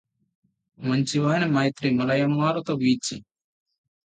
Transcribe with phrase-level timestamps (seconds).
[0.79, 3.17] మంచి వాని మైత్రి మలయమారుత వీచి